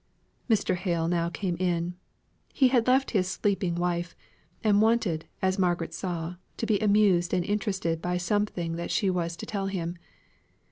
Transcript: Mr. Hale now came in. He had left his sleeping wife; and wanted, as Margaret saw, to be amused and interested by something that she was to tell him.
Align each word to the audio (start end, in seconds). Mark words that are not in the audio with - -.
Mr. 0.49 0.73
Hale 0.77 1.07
now 1.07 1.29
came 1.29 1.55
in. 1.59 1.93
He 2.51 2.69
had 2.69 2.87
left 2.87 3.11
his 3.11 3.27
sleeping 3.27 3.75
wife; 3.75 4.15
and 4.63 4.81
wanted, 4.81 5.25
as 5.43 5.59
Margaret 5.59 5.93
saw, 5.93 6.37
to 6.57 6.65
be 6.65 6.79
amused 6.79 7.35
and 7.35 7.45
interested 7.45 8.01
by 8.01 8.17
something 8.17 8.77
that 8.77 8.89
she 8.89 9.11
was 9.11 9.37
to 9.37 9.45
tell 9.45 9.67
him. 9.67 9.99